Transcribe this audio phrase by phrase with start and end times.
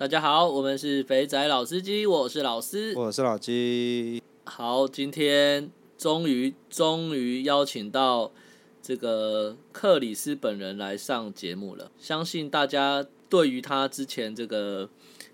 [0.00, 4.22] 大家好，我们是肥仔老司机，我是老司，我是老鸡。
[4.44, 8.32] 好，今天终于终于邀请到
[8.80, 11.92] 这个克里斯本人来上节目了。
[11.98, 14.88] 相信大家对于他之前这个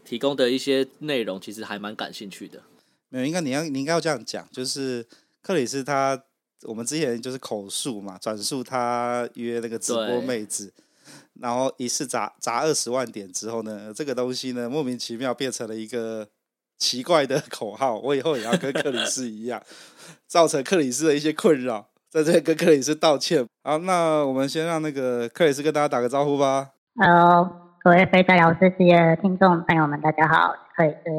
[0.05, 2.61] 提供的一些内容，其实还蛮感兴趣的。
[3.09, 5.07] 没有，应该你要你应该要这样讲，就是
[5.43, 6.21] 克里斯他，
[6.63, 10.73] 我们之前就是口述嘛，转述他约那个直播妹子。
[11.41, 16.27] 然后一次砸砸二十万点之后呢，这个东西呢莫名其妙变成了一个
[16.79, 17.99] 奇怪的口号。
[17.99, 19.63] 我以后也要跟克里斯一样，
[20.27, 23.47] 造成克里斯的一些困扰，在这里跟克里斯道歉。
[23.63, 26.71] 好，那我们先让那个克里斯跟大家打个招呼吧。
[26.95, 27.51] Hello，
[27.83, 31.11] 各位肥仔老司机的听众朋友们，大家好，克里斯，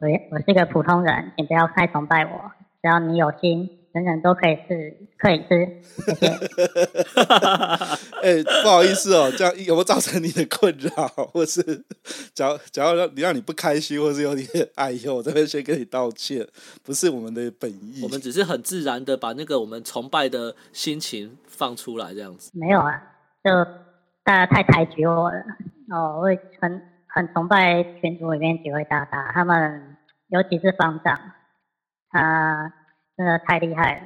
[0.00, 2.50] 我我是一个普通人，请不要太崇拜我，
[2.82, 3.79] 只要你有心。
[3.92, 6.28] 人人都可以是可以吃，谢谢。
[8.22, 11.60] 哎、欸，不好意思哦，这样有没有造成你的困扰，或是
[12.32, 16.46] 假如假如让你让你不开心，或是有点哎呦，我这边先跟你道歉，
[16.84, 18.00] 不是我们的本意。
[18.04, 22.52] 我们只是很自然的把那个我们崇拜的心情放出来，这样子。
[22.54, 23.02] 没有啊，
[23.42, 23.50] 就
[24.22, 25.38] 大家太抬举我了
[25.90, 29.96] 哦，我会很很崇拜群组里面几位大大，他们
[30.28, 31.18] 尤其是方丈，
[32.12, 32.72] 他。
[33.20, 34.02] 真的太厉害了，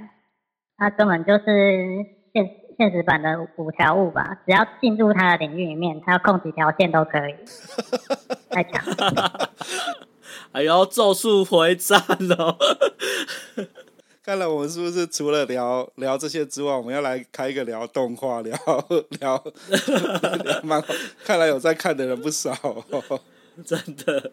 [0.76, 2.44] 他根本就是现
[2.76, 4.40] 现实版的五条悟吧？
[4.44, 7.34] 只要进入他的领域里面，他要控几条线都可以，
[8.50, 9.50] 太强了！
[10.50, 11.96] 还要咒术回战
[12.36, 12.56] 哦！
[14.24, 18.52] 看来我们是不是除了聊聊这些之外，我们要来开一个聊动画、聊
[19.20, 19.44] 聊
[20.42, 20.92] 聊漫画？
[21.24, 22.52] 看来有在看的人不少，
[23.64, 24.32] 真的。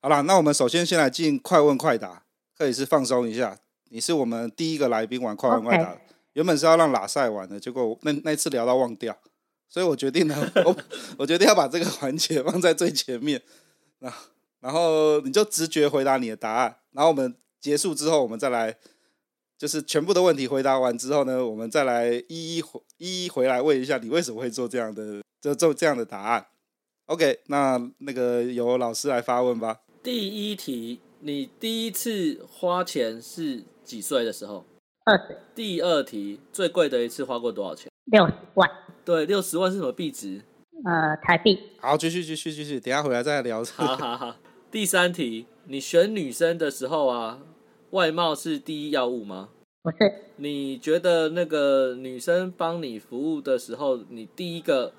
[0.00, 2.24] 好了，那我们首先先来进快问快答，
[2.58, 3.56] 可以是放松一下。
[3.88, 5.98] 你是我们第一个来宾玩快问快答，Okay.
[6.34, 9.16] 原本是要让拉塞玩的，结果那那次聊到忘掉，
[9.68, 10.34] 所以我决定呢，
[10.66, 10.76] 我
[11.18, 13.40] 我决定要把这个环节放在最前面，
[14.00, 14.18] 然后
[14.60, 18.76] 然后你就直觉回答你的答案，然后我们结束之后，我们再来，
[19.56, 26.46] 就是全部的问题回答完之后呢，我们再来一一回一一回来问一下你为什么会做这样的，就做这样的答案。
[27.06, 29.80] OK，那那个由老师来发问吧。
[30.02, 33.62] 第一题，你第一次花钱是？
[33.86, 34.64] 几岁的时候？
[35.04, 35.38] 二十。
[35.54, 37.88] 第二题，最贵的一次花过多少钱？
[38.06, 38.68] 六十万。
[39.04, 40.42] 对，六十万是什么币值？
[40.84, 41.58] 呃，台币。
[41.78, 43.64] 好，继续继续继续，等下回来再聊。
[43.64, 44.36] 好好好。
[44.70, 47.40] 第三题，你选女生的时候啊，
[47.90, 49.50] 外貌是第一要务吗？
[49.82, 49.96] 不是。
[50.36, 54.92] 你觉得那个女生帮你服务的时候，你第一个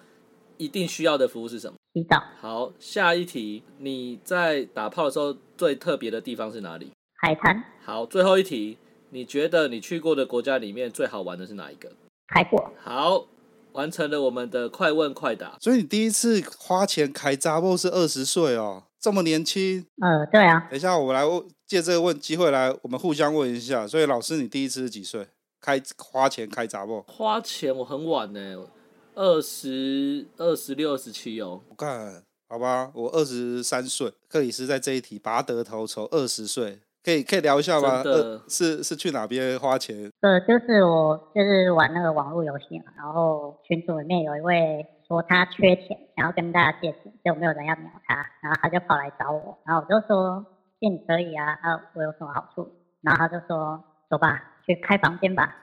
[0.58, 1.78] 一定需要的服务是什么？
[1.94, 2.24] 洗澡。
[2.40, 6.90] 好，下一题，你在打炮的时候最特别的地方是哪里？
[7.17, 7.63] 海滩。
[7.83, 8.78] 好，最后一题，
[9.09, 11.91] 你觉得你去过的国家里面最好玩的是哪一个？
[12.28, 12.72] 开国。
[12.83, 13.25] 好，
[13.72, 15.57] 完成了我们的快问快答。
[15.59, 19.85] 所以你第一次花钱开查某是二十岁哦，这么年轻。
[20.01, 20.67] 呃，对啊。
[20.69, 21.23] 等一下，我们来
[21.66, 23.88] 借这个问机会来，我们互相问一下。
[23.88, 25.28] 所以老师，你第一次是几岁？
[25.59, 27.01] 开花钱开查某？
[27.07, 28.67] 花钱我很晚呢，
[29.16, 31.61] 二十二十六、二十七哦。
[31.67, 34.13] 我看，好吧，我二十三岁。
[34.29, 36.79] 克里斯在这一题拔得头筹，二十岁。
[37.07, 38.01] 可以可以聊一下吗？
[38.03, 40.12] 呃、是是去哪边花钱？
[40.19, 50.46] 呃，就是我就是玩那个网络游戏嘛，然后群组里面有一位说他缺钱，想要跟大家借钱，结果没有人要鸟他，然后他就跑来找我，然后我就说
[50.81, 52.69] 借你可以啊，啊，我有什么好处？
[53.00, 55.62] 然后他就说走吧，去开房间吧。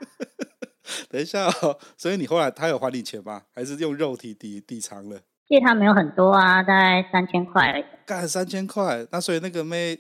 [1.12, 3.42] 等一下哦，所以你后来他有还你钱吗？
[3.54, 5.18] 还是用肉体抵抵偿了？
[5.46, 7.84] 借他没有很多啊，大概三千块而已。
[8.06, 9.98] 干三千块，那所以那个妹。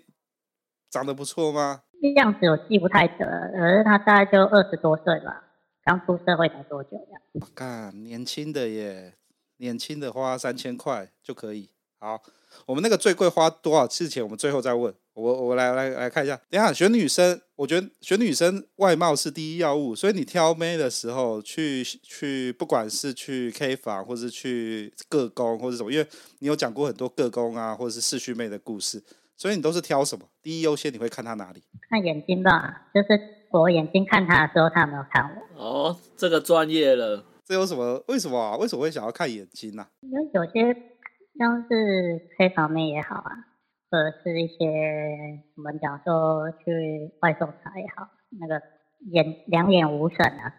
[0.94, 1.82] 长得不错吗？
[2.14, 5.42] 样子我记不太得，可是他大概就二十多岁吧，
[5.82, 7.20] 刚出社会才多久这样。
[7.32, 9.16] 我看年轻的耶，
[9.56, 11.68] 年轻的花三千块就可以。
[11.98, 12.22] 好，
[12.66, 14.22] 我们那个最贵花多少次钱？
[14.22, 14.94] 我们最后再问。
[15.14, 16.36] 我我来来来看一下。
[16.48, 26.06] 等一下选女生，我觉得选女生外貌是第一要务，所以你挑妹的时候去去，不管是去 K 房，或是去个工，或者什么，因为
[26.38, 29.02] 你有讲过很多个工啊，或者是视讯妹的故事。
[29.36, 30.24] 所以你都是挑什么？
[30.44, 31.62] 第一优先你会看他哪里？
[31.88, 33.18] 看眼睛吧，就是
[33.50, 35.24] 我眼睛看他的时候，他有没有看
[35.56, 35.64] 我？
[35.64, 37.24] 哦，这个专业了。
[37.46, 38.04] 这有什么？
[38.08, 38.56] 为什么啊？
[38.58, 39.88] 为什么会想要看眼睛呢、啊？
[40.02, 40.76] 因为有些
[41.38, 43.32] 像是黑方面也好啊，
[43.90, 44.66] 或者是一些
[45.56, 48.06] 我们讲说去外送茶也好，
[48.38, 48.60] 那个
[49.12, 50.52] 眼两眼无神啊，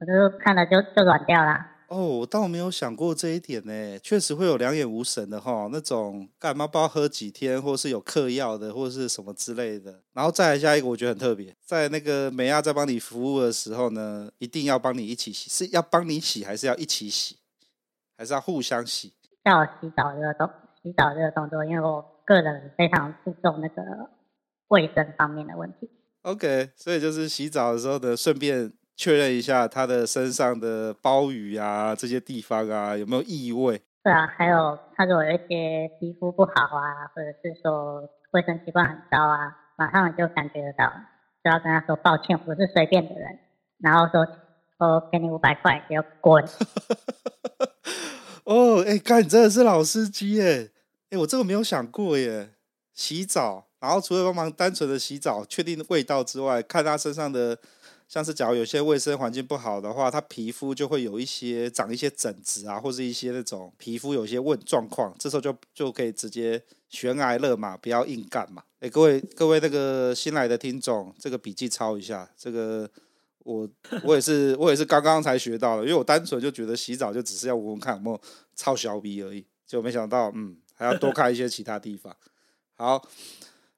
[0.00, 1.77] 我就看了就就软掉了。
[1.88, 3.98] 哦，我倒没有想过这一点呢。
[4.00, 10.02] 确实会有两眼无神的哈，那种干嘛不知道喝几天，或是有嗑药的，或者是什么之类的。
[10.12, 17.38] 然后再来下一个，我觉得很特别，在那个美亚在帮你服务的时候呢，一定要帮你一起洗，是要帮你洗，还是要一起洗，
[18.18, 19.14] 还是要互相洗？
[19.42, 20.46] 叫我洗澡这个动
[20.82, 23.82] 洗澡这个动作，因为我个人非常注重那个
[24.68, 25.88] 卫生方面的问题。
[26.22, 33.80] OK，所以就是洗澡的时候呢，顺便确认一下他的身上的包鱼啊，这些地方啊有没有异味。
[34.02, 40.90] 是啊，还有他如果有一些皮肤不好啊，或者是说卫生习惯很糟啊，马上就感觉得到，
[41.44, 43.38] 就要跟他说抱歉，我不是随便的人，
[43.78, 44.26] 然后说
[44.78, 46.44] 我给你五百块，给我滚。
[48.42, 50.72] 哦，哎，干，你真的是老司机耶！
[51.10, 52.50] 哎，我这个没有想过耶。
[52.94, 57.56] 洗澡，然后除了帮忙单纯的洗澡，确定味道之外，看他身上的。
[58.08, 68.62] 像是假如有些卫生环境不好的话，他皮肤就会有一些长一些疹子啊，或是一些那种皮肤有些问状况，这时候就就可以直接悬崖勒马，不要硬干嘛。
[68.80, 72.26] 哎，各位各位那个新来的听众，这个笔记抄一下。
[72.34, 72.90] 这个
[73.40, 73.68] 我
[74.02, 78.18] 我也是我也是刚刚才学到的，因为我单纯就觉得洗澡就只是要闻闻看有没有
[78.56, 82.16] 臭小鼻而已，就没想到嗯还要多看一些其他地方。
[82.74, 83.06] 好，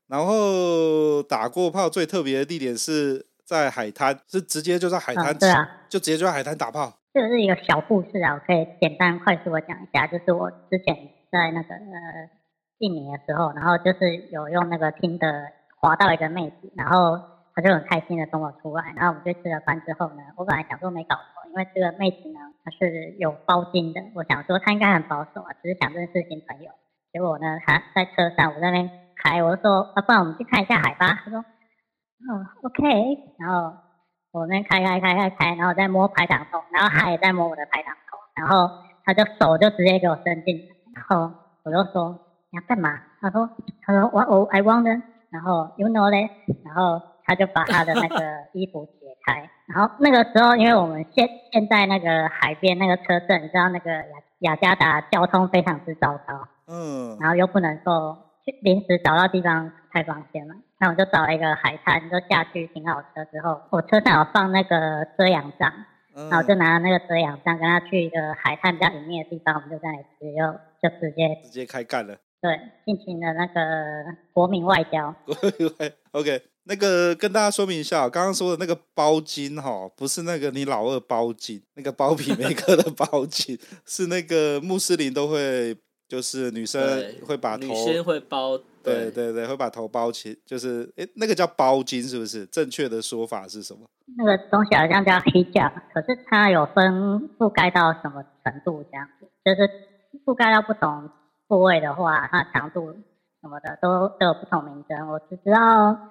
[0.06, 3.26] 然后打过炮最特别的地点是。
[3.50, 6.92] 在海滩是直接就在海滩，对啊，就直接就在海滩打炮。
[7.12, 10.06] 这个是一个小故事啊，我可以简单快速的讲一下。
[10.06, 10.94] 就是我之前
[11.32, 12.30] 在那个呃
[12.78, 15.50] 印尼的时候，然后就是有用那个 Tinder
[15.80, 17.18] 滑到一个妹子，然后
[17.52, 26.70] 她就很开心的跟我出来，然后我们就吃了饭之后呢，我本来想说没搞错，因为这个妹子呢她是有包金的，我想说她应该很保守啊，只是想认识新朋友。
[27.12, 28.88] 结果呢，她在车上我在那边
[29.20, 31.18] 开，我就说啊，不然我们去看一下海吧。
[31.24, 31.44] 她说。
[32.20, 33.72] 嗯，OK，然后
[34.32, 38.68] 我那开开开开开，然后在摸排挡头，然后他也在摸我的排挡头，然后
[39.04, 40.60] 他就手就直接给我伸进，
[40.94, 41.32] 然后
[41.64, 42.18] 我就说
[42.50, 43.00] 你要干嘛？
[43.20, 43.48] 他说
[43.82, 44.84] 他说我我 I want，
[45.30, 46.30] 然后 You know that，
[46.64, 48.20] 然后他就把他的那个
[48.52, 54.02] 衣服解开，然后那个时候因为我们现现在那个海边那个车震，你知道那个雅
[54.40, 60.56] 雅加达交通非常之糟糕，嗯，然后又不能够去临时找到地方开房间嘛。
[60.80, 65.70] 那我就找了一个海滩，就下去停好车之后，我车上有放那个遮阳帐，
[66.14, 70.40] 然后我就拿了那个遮阳帐，跟他去一个海滩比较隐秘的地方，我们就在那里直接
[70.82, 72.16] 就直接直接开干了。
[72.40, 73.62] 对，进行了那个
[74.32, 75.14] 国民外交。
[76.12, 85.76] OK，那个跟大家说明一下，刚刚说的那个包金哈，不是那个你老二包金，那个包皮梅克的包金，是那个穆斯林都会，
[86.10, 86.82] 就是女生
[87.24, 88.58] 会把头，女生会包。
[88.82, 92.46] 对对对，会把头包起，就是诶，那个叫包巾，是不是？
[92.46, 93.80] 正确的说法是什么？
[94.16, 99.68] 那个东西好像叫 hijab，可是它有分覆盖到什么程度这样子，就是
[100.24, 101.10] 覆盖到不同
[101.46, 102.90] 部位的话，它长度
[103.42, 105.08] 什么的都都有不同名称。
[105.08, 106.08] 我只知道，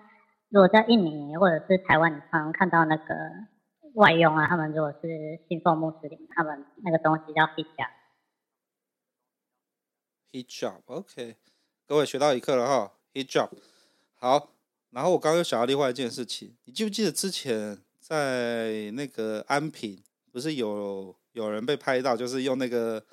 [0.52, 3.04] 如果在印尼或者是台湾，你常看到那个
[3.96, 5.00] 外佣啊，他们如果是
[5.50, 7.98] 信奉穆斯林，他们那个东西叫 hijab。
[10.32, 11.38] hijab，OK。
[11.88, 13.50] 各位学到一课了哈，hijab。
[14.16, 14.54] 好，
[14.92, 23.04] 然后我刚刚又想到另外一件事情，你记不记得之前在那个安平，不是有有人被拍到，就是用那个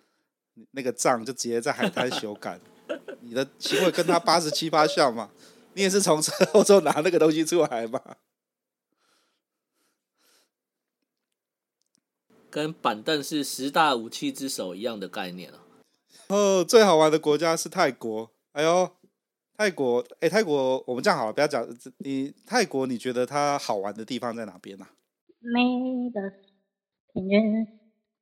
[0.72, 2.60] 那个杖就直接在海滩修改，
[3.20, 5.30] 你的行为跟他八十七八像嘛？
[5.74, 8.16] 你也是从车 后座拿那个东西出来嘛？
[12.50, 15.65] 跟板凳是十大武器之首一样的概念啊。
[16.28, 18.30] 哦，最好玩的国家是泰国。
[18.52, 18.90] 哎呦，
[19.56, 21.66] 泰国，哎，泰国，我们这样好了，不要讲
[21.98, 24.86] 你泰国，你觉得它好玩的地方在哪边呢？
[25.40, 26.32] 每个
[27.12, 27.64] 平均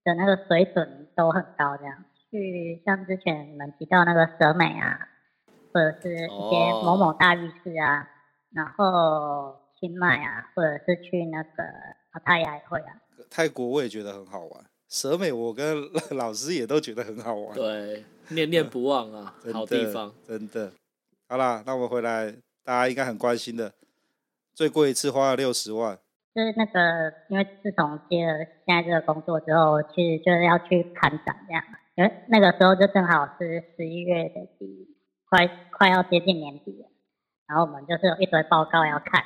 [0.05, 5.09] 的那个水准都很高，这样去像之前你们提到那个蛇美啊，
[5.73, 8.07] 或者是一些某某大浴室啊，哦、
[8.51, 11.63] 然后清迈啊，或者是去那个
[12.11, 13.01] 阿泰亚也会啊。
[13.31, 17.53] 泰国我也觉得很好玩，蛇美我跟 老师也都觉得很好玩。
[17.53, 18.05] 对。
[18.29, 20.71] 念念不忘啊， 嗯、好地方，真的。
[21.29, 22.31] 好啦，那我们回来，
[22.63, 23.73] 大家应该很关心的，
[24.55, 25.99] 最贵一次花了六十万。
[26.33, 31.63] 就是那个，因为自从接了现在这个工作之后，其实就是要去看展这样。
[31.97, 34.97] 因为那个时候就正好是十一月的底，
[35.29, 35.47] 快
[35.77, 36.89] 快要接近年底了。
[37.49, 39.23] 然后我们就是有一堆报告要看，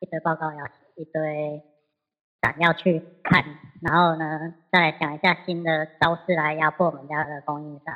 [0.00, 1.62] 一堆报告要写，一堆
[2.40, 3.44] 展要去看。
[3.82, 7.94] 然后呢，再来想一下新的招式来压迫我们家的供应商。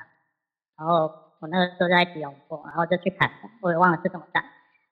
[0.78, 4.42] 然后我那个时候在吉隆坡，然后就去看，我也忘了是什么展，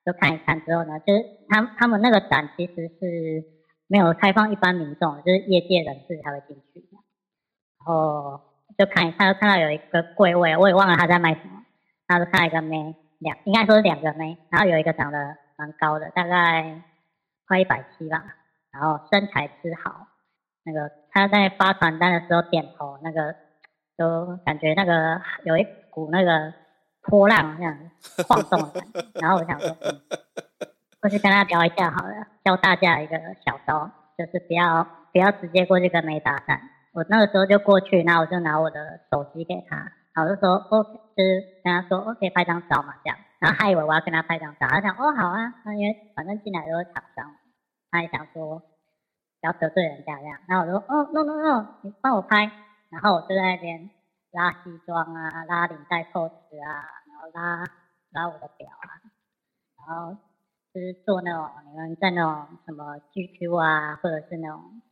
[0.04, 3.44] 就看一看之后呢，就是他他们那个展其实是
[3.88, 6.86] 没有开放一般民众，就是业界人士才会进去。
[7.78, 8.40] 然后
[8.76, 11.64] 就看一看，就看到有一个柜位，我也忘了他在卖什么，
[12.06, 16.82] 然后就看到一个妹，两应该说是两个妹，然后有一个长得蛮高的，大概
[17.48, 18.22] 快一百七吧，
[18.72, 20.08] 然后身材之好，
[20.64, 23.34] 那个他在发传单的时候点头那个。
[23.98, 26.52] 就感觉那个有一股那个
[27.02, 27.78] 波浪这样
[28.26, 29.20] 晃动的感觉。
[29.20, 30.00] 然后我想说，嗯，
[30.98, 36.58] 过去跟他聊一下好了，教大家一个小招，就是不要不要直接过去跟妹搭讪。
[36.94, 39.76] 我那个时候就过去，然后我就拿我的手机给他，
[40.14, 43.18] 然后就说 OK，就是跟他说 OK 拍张照嘛这样。
[43.38, 47.30] 然后他以为我要跟他拍张照，他想哦好啊，那因为反正进来都是厂商，
[47.92, 48.66] 他也想说不
[49.42, 50.40] 要得罪人家这样。
[50.48, 52.50] 然后我说哦 no no no，你帮我拍。
[52.90, 53.88] 然后我就在那边
[54.32, 57.64] 拉西装啊，拉领带扣子啊，然后拉
[58.10, 58.98] 拉我的表啊，
[59.78, 60.16] 然后
[60.74, 64.82] 就是做那种你们在那种什么 GQ 啊，或者是那种。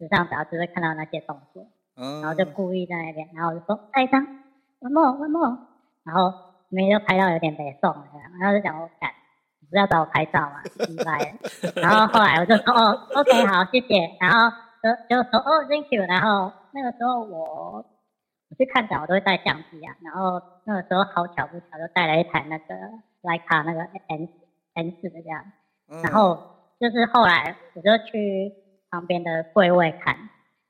[0.00, 4.24] 时尚杂志会看到那些动作，然后就故意在那边，然后我就说拍一张
[4.80, 5.58] ，one more，one more，
[6.04, 6.32] 然后
[6.70, 7.92] 没有拍到有点没送，
[8.40, 9.19] 然后就讲我干，你
[9.70, 11.34] 不要找我拍照嘛，明白？
[11.80, 14.50] 然后后来我就说哦，OK，好，谢谢，然后
[14.82, 22.74] 就就说哦，Thank you，然后那个时候我我去看展，我都会带相机啊，然后那个时候好巧不巧就带了一台那个
[23.22, 24.28] 徕卡那个 N
[24.74, 25.44] N 四的这样，
[26.02, 26.38] 然后
[26.80, 28.54] 就是后来我就去。
[28.92, 30.16] 旁边的柜位看，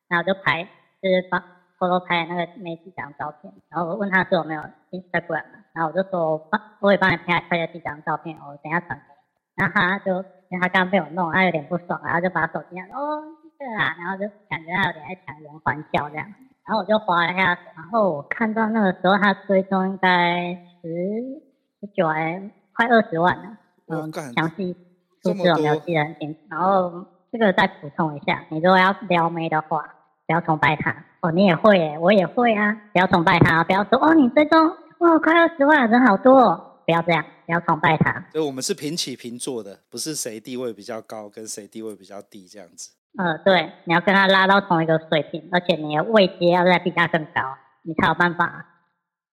[0.06, 0.64] 然后就拍，
[1.00, 1.42] 就是帮
[1.80, 4.60] 偷偷拍那个没几张照片，然后我问他说有没有
[4.90, 9.10] Instagram，然后我就说我帮，我也帮你拍拍了几张照片，我等下传给你。
[9.56, 10.12] 然后他就
[10.50, 13.22] 因为他刚刚被我弄，他有点不爽，然后就把手机拿哦，
[13.58, 16.26] 对啊，然后就感觉他有点在强颜欢笑这样，
[16.66, 21.40] 然后我就划了一下，然后我看到那个时候他追踪应该十
[21.80, 23.56] 十九还快二十万了，
[23.88, 24.76] 嗯，详细
[25.22, 27.06] 数字我没有记得很清楚，然后。
[27.32, 29.84] 这个再补充一下，你如果要撩妹的话，
[30.30, 31.32] 不要崇拜他哦。
[31.32, 32.72] 你也会耶，我也会啊。
[32.92, 34.68] 不要崇拜他，不要说哦，你最终
[34.98, 38.12] 哦，快二十万人好多哦，不要这样，不要崇拜他。
[38.30, 42.90] 所以我们是平起平坐的，不是谁地位比较高跟谁地位比较低这样子。
[43.18, 47.40] 呃，对，你要跟他拉到同一个水平，而且你的位阶要再比他更高，
[47.82, 48.64] 你才有办法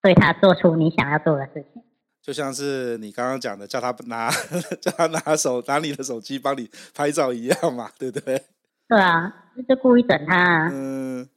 [0.01, 1.83] 对他做出你想要做的事情。
[2.23, 4.31] 就像是你刚刚讲的，叫他拿，
[4.81, 8.41] 叫他拿手拿你的手机帮你拍照一样嘛，对不对？
[8.89, 9.31] 对啊，
[9.63, 10.69] 就故意整他啊。
[10.71, 11.27] 嗯。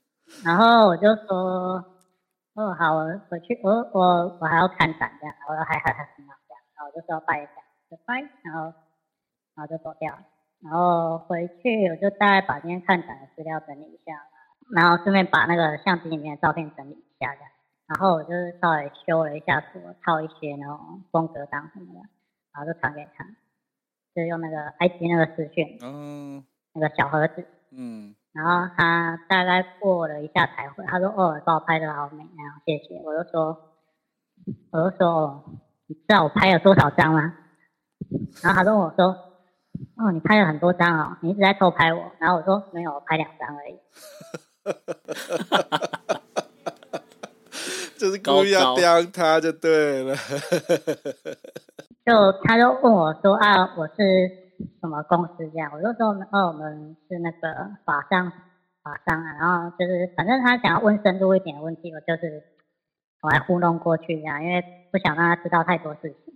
[0.44, 1.84] 然后我就说，
[2.54, 7.52] 哦，好，我回去，我我我还要看展这样，我说还还还很好这样，然后我就说拜一下，
[7.90, 8.72] 就拜，然后
[9.54, 10.22] 然后就走掉了。
[10.62, 14.12] 然后回去我就大概把今天看展的资料整理一下，
[14.74, 17.50] 然后顺便把那个相机里面的照片整理一下这样。
[17.86, 22.00] 然后我就是稍微修了一下图，套一些那种风格档什么的，
[22.52, 23.24] 然后就传给他，
[24.14, 33.56] 就用那个 IG 那个视讯，嗯，那个小盒子，嗯，然后他大概过了一下才回，他说：“哦，帮我拍的好美，然后谢谢。”我就说
[34.72, 35.44] ：“我就说哦，
[35.86, 37.34] 你知道我拍了多少张吗？”
[38.42, 39.06] 然后他跟我说
[39.98, 43.78] ：“哦，你拍了很多张哦，你一直在偷拍我。”然后我说：“没有，我拍两张而已。
[48.00, 50.16] ”就是故意要刁他就对了，
[52.06, 53.92] 就他就问我说啊，我是
[54.80, 55.70] 什么公司这样？
[55.74, 58.30] 我就说哦，我们是那个法商，
[58.82, 59.32] 法商啊。
[59.38, 62.42] 然后就是反正他想要问深入一点的问题，我就是
[63.22, 66.34] 我还糊弄过去这样，因为不想让他知道太多事情。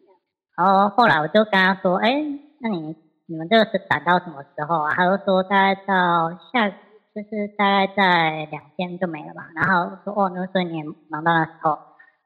[0.56, 2.14] 然后后来我就跟他说，哎，
[2.60, 4.94] 那你你们这个是展到什么时候啊？
[4.94, 6.72] 他就说大概到下。
[7.14, 11.78] 就是大概在两天就没了吧，然后说哦，那所以你忙到那时候，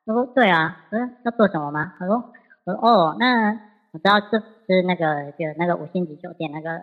[0.06, 1.92] 他说对啊，嗯要做什么吗？
[1.98, 2.32] 他说
[2.64, 3.50] 我说哦，那
[3.92, 6.80] 我知道这是那个就那个五星级酒店那个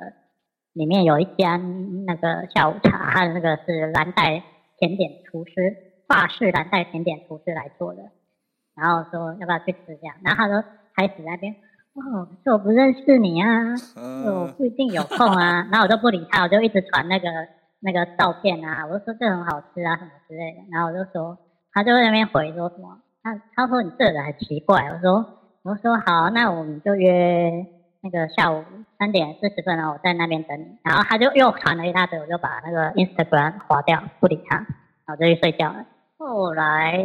[0.73, 4.43] 里面有一家那个下午茶，那个是蓝带
[4.77, 5.53] 甜点厨师，
[6.07, 8.01] 法式蓝带甜点厨师来做的，
[8.75, 10.61] 然后说要不要去吃这样，然后他说
[10.95, 11.53] 开始那边
[11.93, 13.75] 哦，是我不认识你啊，
[14.25, 17.29] 我不一定有空啊， 然后我就不理他，我就一直传那个。
[17.81, 20.57] 那个照片啊，我就说这很好吃啊，什么之类的。
[20.71, 21.37] 然后我就说，
[21.71, 24.89] 他就在那边回说什么，他他说你这个人很奇怪。
[24.89, 25.23] 我说
[25.61, 27.67] 我说好，那我们就约
[28.05, 28.63] 那个下午
[28.99, 30.77] 三点四十分，然后我在那边等你。
[30.83, 34.67] 然后他就又传了一大堆，我就把那个 Instagram 划掉，不理他，然
[35.07, 35.87] 后就去睡觉了。
[36.19, 37.03] 后来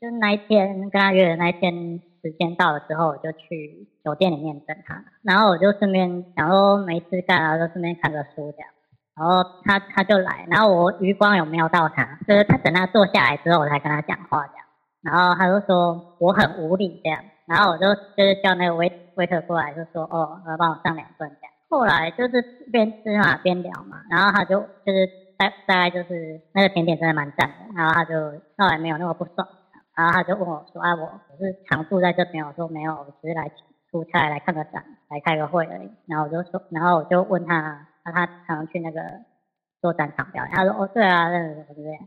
[0.00, 5.02] 就那一天跟他约的那一天时间到了之后，我就去酒店里面等他。
[5.22, 8.70] 然后我就顺便想说没事干，然后就顺便看个书这样。
[9.16, 14.64] 然后他他就来，然后我余光有瞄到他，就是他等他坐下来之后，我才跟他讲话这样。
[15.02, 17.86] 然后他就说我很无理这样，然后我就
[18.16, 21.52] 就是叫那个 wait waiter 过来，就说哦，要帮我上两份这样。
[21.70, 28.14] 后来就是边吃嘛边聊嘛，然后他就就是大大概就是那个甜点真的蛮赞的，然后他就
[28.56, 29.48] 后来没有那么不爽，
[29.96, 33.50] 然后他就问我说啊，我我是常住在这边，我说没有，我只是来
[33.90, 35.90] 出差来看个展，来开个会而已。
[36.06, 37.86] 然后我就说，然后我就问他。
[38.10, 39.02] 他常常去那个
[39.82, 41.98] 做展场表演，他说：“哦，对啊，那个什么之类，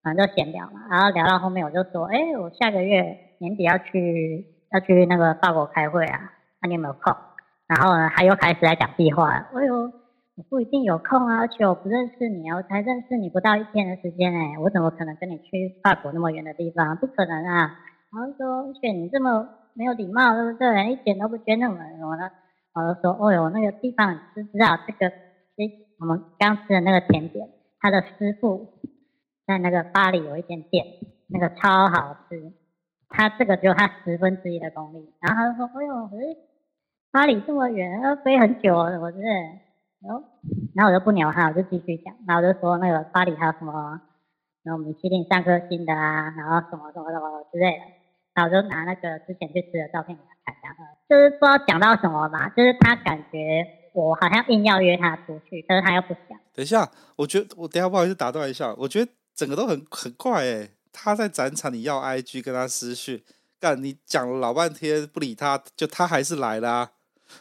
[0.00, 7.14] 反正就闲聊嘛。”然后聊到后面，我就说：“哎，我下个月年底要去要去那个法国开会啊，那、你有没有空？
[7.66, 9.48] 然后呢，他又开始来讲屁话了。
[9.54, 9.92] 哎呦，
[10.36, 16.96] 我不一定有空啊，而且我不认识你啊，我才认识你不到一天的时间哎，我怎么可能跟你去法国那么远的地方？
[16.96, 17.78] 不可能啊！
[18.12, 20.92] 然后说，而且你这么没有礼貌，对不对？
[20.92, 22.30] 一点都不尊重人，我呢。
[22.72, 27.48] 我就说，哦呦，那个地方你知道这个，诶，我们刚吃的那个甜点，
[27.80, 28.74] 他的师傅
[29.44, 30.86] 在那个巴黎有一间店，
[31.28, 32.52] 那个超好吃，
[33.10, 35.12] 他这个只有他十分之一的功力。
[35.20, 36.36] 然后他就说，哎呦，是，
[37.12, 39.20] 巴黎这么远，要飞很久，是不是？
[40.00, 40.22] 然后，
[40.74, 42.14] 然后我就不鸟他，我就继续讲。
[42.26, 44.00] 然后我就说，那个巴黎还有什么，
[44.62, 47.84] 然后米其林三颗星的啊，然后什么什么什么之类的。
[48.32, 56.38] 然后我就拿那个之前去吃的照片给他看，然后就是不知道讲到什么吧，就是他感觉我好像硬要约他出去，可是他又不想。
[56.54, 60.68] 等一下，我觉得我等下不好意思打断一下，我觉得整个都很很怪哎。
[60.92, 63.22] 他在展场，你要 IG 跟他私讯，
[63.58, 66.90] 干你讲了老半天不理他，就他还是来啦、啊。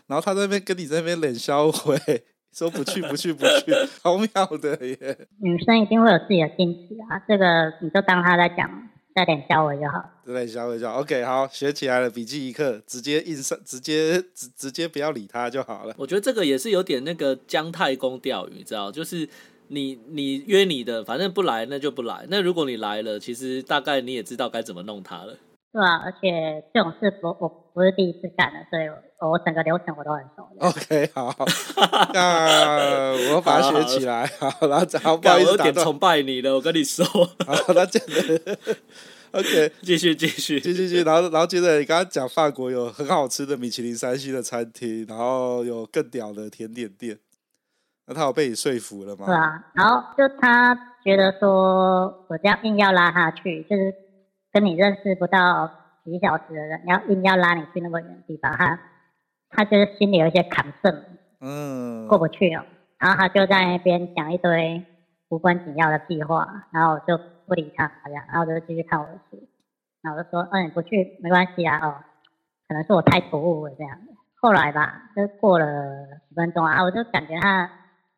[0.08, 1.96] 然后他在那边跟你在那边冷笑话，
[2.54, 4.28] 说不去不去不去， 好妙
[4.58, 5.28] 的耶。
[5.42, 8.90] 女生一定会有自己的矜持啊，这个你就当他在讲。
[9.12, 11.02] 带点消微就好，带点消微就好。
[11.02, 15.94] OK，好，学起来了，笔记一课，直接印上，直接直直接不要理他就好了。
[15.98, 18.90] 我觉得这个也是有点那个姜太公钓鱼，知道？
[18.90, 19.28] 就是
[19.70, 22.26] 你你约你的，反正不来那就不来。
[22.30, 25.38] 那如果你来了，其实大概你也知道该怎么弄他了。
[25.72, 28.88] 对啊，而且这种事我我不是第一次干的，所以
[29.22, 30.50] 我，我整个流程我都很熟。
[30.58, 31.32] OK，好，
[32.12, 34.26] 那我把它学起来。
[34.40, 37.06] 好，好然后然后不好意思，我有点崇拜你了，我跟你说。
[37.06, 37.30] 好，
[37.76, 38.58] 那接着，
[39.32, 47.16] OK， 继续继续继续继续，然后然后接着你刚刚讲法国有很好吃的米其林三星的餐厅，然后有更屌的甜点店，
[48.10, 49.26] 那他有被你说服了吗？
[49.26, 53.94] 是啊，然后就他觉得说我这样硬要拉他去，就是。
[54.52, 55.70] 跟你认识不到
[56.04, 58.80] 几小时的人，要硬要拉你去那么远的地方，他
[59.52, 61.04] 他就是心里有一些坎坷，
[61.40, 62.66] 嗯，过不去哦。
[62.98, 64.84] 然后他就在那边讲一堆
[65.30, 69.38] 无关紧要的屁话，然后我就不理他，好像，然后我就继续看我的书。
[70.02, 71.96] 然后我就说，嗯，不去没关系啊，哦，
[72.68, 74.00] 可能是我太突兀了这样。
[74.42, 75.66] 后来吧，就过了
[76.28, 77.70] 十分钟啊，我就感觉他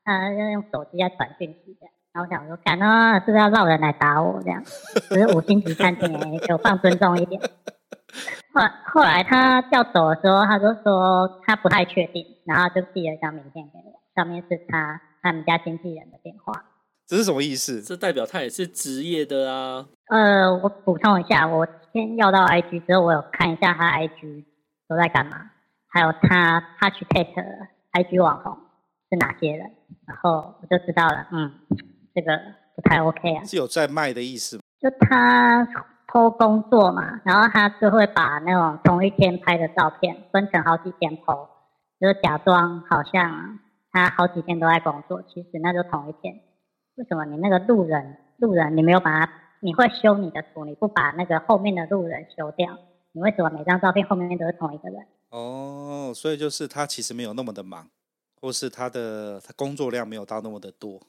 [0.03, 1.87] 他要用手机在传讯息的。
[2.13, 4.61] 然后我想说，干啊，是不是要闹人来打我这样？
[4.63, 7.41] 只是五星级餐厅哎，给我放尊重一点。
[8.53, 16.65] 后来后来他要走的时候，他就说他不太确定，然后就递了一张名片给我，上面是他他们家经纪人的电话。
[17.07, 17.81] 这是什么意思？
[17.81, 19.85] 这代表他也是职业的啊。
[20.09, 24.43] 呃，我补充一下，我先要到 IG 之后，我有看一下他 IG
[24.89, 25.49] 都在干嘛，
[25.87, 27.27] 还有他 hashtag
[27.93, 28.57] IG 网红
[29.11, 29.69] 是哪些人，
[30.07, 31.51] 然后我就知道了，嗯。
[32.13, 32.37] 这个
[32.75, 34.63] 不太 OK 啊，是有在卖的意思吗？
[34.81, 35.65] 就他
[36.11, 41.47] 偷工作嘛，然后他就会把那种同一天拍的照片分成好几天 po，
[42.01, 43.59] 就是假装好像
[43.93, 46.35] 他好几天都在工作，其实那就同一天。
[46.95, 52.77] 为什么你那个路人路人你没有把他，你会修你的图，你不把那个后面的路人修掉？
[53.13, 55.01] 你为什么每张照片后面都是同一个人？
[55.29, 57.87] 哦，所以就是他其实没有那么的忙，
[58.41, 60.99] 或是他的他工作量没有到那么的多。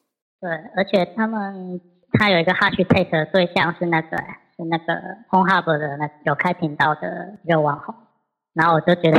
[0.40, 1.80] 对，而且他们
[2.12, 4.16] 他有一个 hashtag 的对象是那个
[4.56, 4.94] 是那个
[5.30, 7.94] Pornhub 的那有开频道的一个网红，
[8.52, 9.18] 然后我就觉得，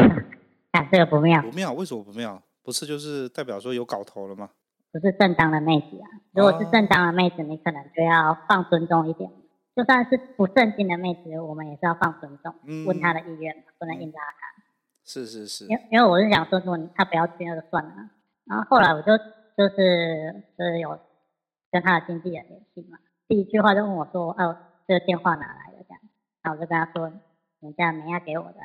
[0.72, 1.42] 啊，这个不妙。
[1.42, 1.74] 不妙？
[1.74, 2.42] 为什么不妙？
[2.64, 4.50] 不是就是代表说有搞头了吗？
[4.92, 6.06] 不是正当的妹子啊！
[6.34, 9.28] 如果是正当的妹子，你可能就要放尊重一点。
[9.76, 14.53] 就算是不正经的妹子，我们也是要放尊重，嗯、问她的意愿，不能硬拉她。
[15.04, 15.66] 是是是。
[15.66, 17.92] 因因为我是想说，说他不要去那就算了。
[18.46, 19.18] 然后后来我就
[19.58, 21.00] 就是就是有。
[21.72, 24.56] 跟他的经纪人联系嘛，第一句话就问我说：“哦，
[24.88, 26.00] 这个电话哪来的？”这样，
[26.44, 27.12] 然后我就跟他说
[27.62, 28.60] ：“人家美亚给我的。”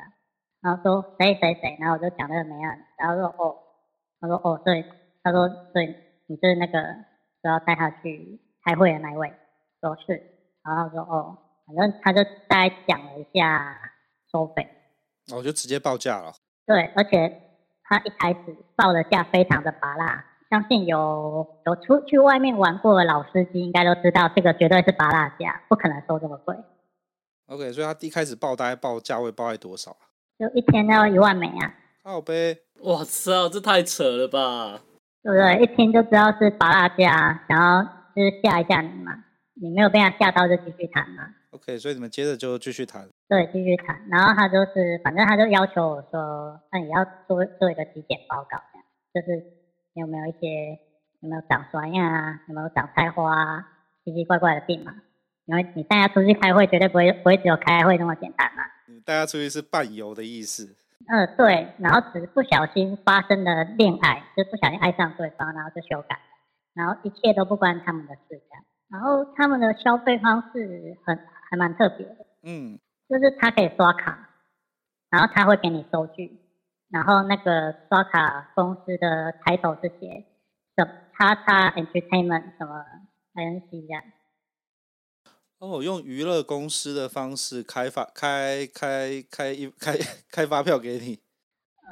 [0.61, 3.57] 然后说：“谁谁谁？”然后我就讲那个美亚，然后说：“哦。”
[4.21, 4.85] 他说：“哦，对。”
[5.23, 5.87] 他说：“对，
[6.27, 6.79] 你是那个
[7.41, 9.33] 说要带他去开会的那一位。”
[9.81, 10.21] 说是，
[10.63, 13.75] 然后说：“哦，反正他就大概讲了一下
[14.31, 14.69] 收费。”
[15.35, 16.33] 我就直接报价了。
[16.65, 17.41] 对，而且
[17.83, 20.25] 他一开始报的价非常的拔辣。
[20.49, 26.55] 相信有有出去外面玩过的老司机，应该都知道这个绝对是拔辣价，不可能收这么贵。
[27.45, 29.95] OK，所以他一开始报大概报价位报在多少？
[30.39, 31.75] 就一天要一万美啊！
[32.03, 32.57] 靠呗！
[32.81, 34.79] 我操，这太扯了吧？
[35.21, 35.63] 对不对？
[35.63, 39.13] 一听就知道是拔辣价，然后就是吓一下你嘛。
[39.61, 41.29] 你没有被他吓到就继续谈嘛。
[41.51, 43.07] OK，所以你们接着就继续谈。
[43.27, 44.01] 对，继续谈。
[44.09, 49.59] 然后他就是，反正他就要求我说，那你要做做一个体检报告，这样就是。
[49.95, 50.79] 有没有一些
[51.19, 52.39] 有没有长酸呀？
[52.47, 53.67] 有没有长菜花啊？
[54.05, 54.93] 奇奇怪怪的病嘛？
[55.45, 58.63] 因为你带他出去开会，绝对不会不会只有开会那么简单嘛。
[59.03, 60.77] 带他出去是伴游的意思。
[61.07, 66.17] 嗯、呃，对，然后只是不小心发生了恋爱，就是不小心爱上对方，然后就修改，
[66.75, 68.63] 然后一切都不关他们的事，这样。
[68.89, 71.17] 然后他们的消费方式很
[71.49, 74.29] 还蛮特别的，嗯，就是他可以刷卡，
[75.09, 76.39] 然后他会给你收据，
[76.89, 80.25] 然后那个刷卡公司的抬头是写
[80.75, 82.83] 什么叉叉 Entertainment 什么
[83.35, 84.03] INC 这样。
[85.59, 89.93] 哦，用娱乐公司的方式开发开开开一开
[90.31, 91.19] 开发票给你。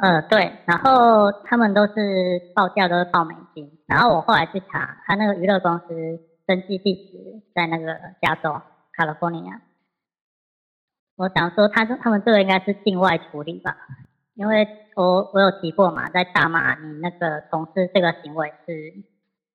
[0.02, 1.94] 呃，对，然后他们都是
[2.56, 5.86] 报价都是报美金，然后我后来去查，他那个娱乐公司
[6.48, 8.62] 登记地址在那个加州
[8.98, 9.60] California。
[11.18, 13.76] 我想说他，他他们这个应该是境外处理吧，
[14.36, 18.94] 因为我我有提过嘛，在大马你那个从事这个行为是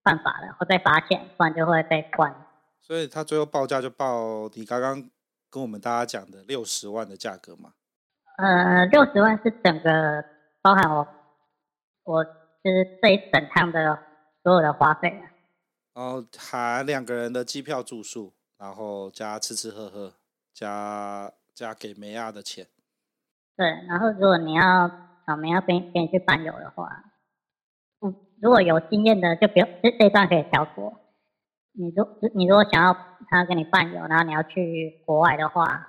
[0.04, 2.34] 犯法的，会被罚钱，不然就会被关。
[2.80, 5.08] 所以他最后报价就报你刚刚
[5.50, 7.72] 跟我们大家讲的六十万的价格嘛？
[8.38, 10.24] 呃，六十万是整个
[10.60, 11.06] 包含我，
[12.04, 13.98] 我就是这一整趟的
[14.42, 15.22] 所有的花费。
[15.94, 20.14] 然后含两个人的机票住宿，然后加吃吃喝喝，
[20.54, 22.66] 加加给梅亚的钱。
[23.56, 24.90] 对，然后如果你要
[25.26, 26.88] 找梅亚跟跟你去伴游的话，
[28.00, 30.98] 嗯，如果有经验的就不用这这段可以跳过。
[31.74, 32.96] 你如你如果想要
[33.28, 35.88] 他跟你伴游，然后你要去国外的话，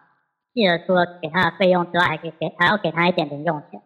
[0.53, 3.81] 记得除了给他的费用之外，还给给还要给他一点零用钱。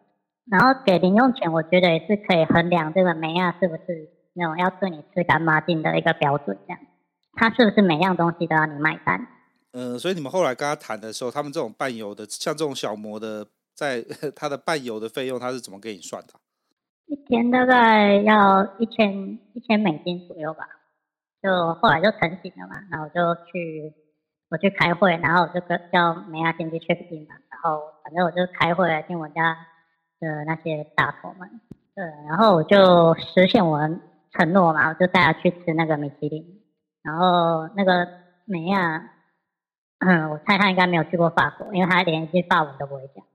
[0.50, 6.58] 然后给零用钱，我觉得也是可以衡量这个梅亚是不是那种要对你吃干抹净的一个标准。
[6.67, 6.80] 这样，
[7.34, 9.28] 他是不是每样东西都要你买单？
[9.73, 13.45] 嗯、呃，所以你们后来跟他谈的时候，他们这种伴游的，像这种小模的，
[13.76, 14.02] 在
[14.36, 16.34] 他的伴游的费用，他是怎么给你算的？
[17.08, 20.67] 一天大概要一千一千美金左右吧。
[21.41, 23.93] 就后来就成型了嘛，然后我就去
[24.50, 29.56] 我去开会，然后我就跟叫梅亚先去 check in 嘛，然后反正我就开会来听我家
[30.19, 31.62] 的那些大头们，
[31.95, 33.88] 对，然后我就实现我的
[34.32, 36.62] 承诺嘛，我就带他去吃那个米其林，
[37.04, 38.08] 然后那个
[38.46, 39.12] 梅亚，
[40.00, 43.26] 嗯，我猜他应该没有去过法国，因为他连一句法文都不会讲，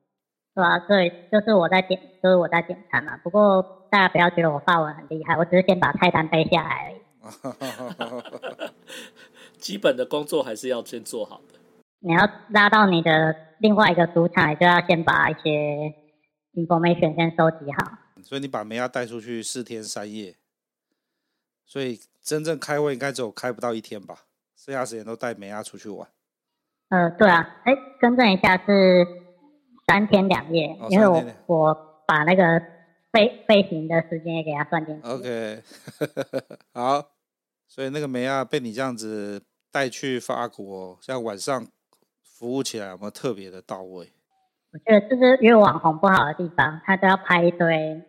[0.54, 0.78] 对吧？
[0.86, 7.02] 所以就是我在点，就是我在点餐嘛，不过大家不要觉得我法文很厉害，我只是先把菜单背下来而已。
[9.58, 11.58] 基本的工作还是要先做好的。
[12.00, 15.94] 你要拉到你的另外一个主场，就要先把一些
[16.54, 17.98] information 先收集好。
[18.24, 20.34] 所以你把梅亚带出去四天三夜，
[21.72, 24.14] 所以真正开会应该只有开不到一天吧？
[24.54, 26.06] 剩下时间都带梅亚出去玩。
[26.90, 29.06] 呃，对啊，哎，更正一下是
[29.86, 32.60] 三天两夜，哦、因为我我把那个
[33.10, 35.08] 飞飞行的时间也给他算进去。
[35.08, 35.62] OK，
[36.74, 37.08] 好。
[37.66, 41.66] 所以那个梅亚被你这样子带去法国，像晚上
[42.22, 44.12] 服务起来有没有特别的到位？
[44.74, 48.02] 我觉得这是因为网红不好的地方，他都要拍一堆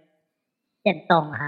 [0.84, 1.40] 电动啊，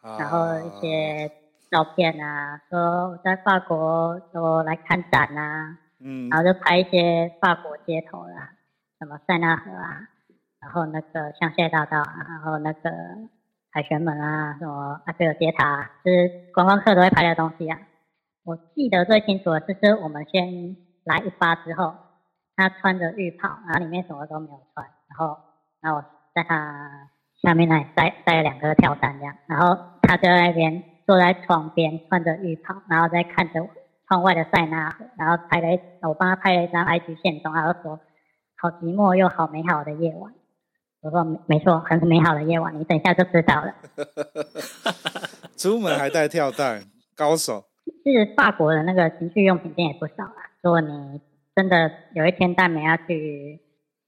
[0.00, 1.28] 啊，然后一些
[1.70, 8.52] 照片啊，说我在法国说来看展啊，嗯，然后就拍一些法国街头啊，
[8.98, 10.08] 什么塞纳河啊，
[10.60, 12.90] 然后那个香榭大道啊，然后那个。
[13.72, 17.78] 凯旋门啊，什么埃菲尔铁塔，啊就是观光客都会拍的东西啊。
[18.44, 21.94] 我记得最清楚的是，是我们先来一发之后，
[22.56, 25.38] 他穿着浴袍，然后里面什么都没有穿，然后，
[25.80, 26.04] 然后我
[26.34, 33.66] 在他下面那里带带了两个跳伞这样，然后他就在那边坐在床边穿着浴袍，然后在看着
[34.08, 38.00] 窗外的塞纳河，然后拍了一，我帮他拍了一张 IG 限动，然后说
[38.56, 40.32] 好寂寞又好美好的夜晚。
[41.02, 43.74] 我说没没错，很美好的夜晚，你等一下就知道了。
[45.56, 46.82] 出门还带跳蛋，
[47.16, 47.64] 高手。
[48.04, 50.50] 其实法国的那个情趣用品店也不少啦。
[50.62, 51.20] 如果你
[51.56, 53.60] 真的有一天带美要去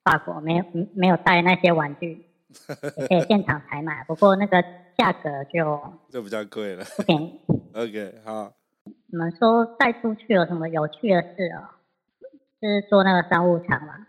[0.05, 2.27] 法国，没有没有带那些玩具，
[2.99, 4.05] 也可以现场采买。
[4.05, 4.63] 不过那个
[4.97, 7.41] 价格就就比较贵了，不便宜。
[7.75, 8.53] OK，好。
[8.85, 11.69] 你们说带出去有什么有趣的事哦？
[12.61, 14.07] 就是坐那个商务舱嘛。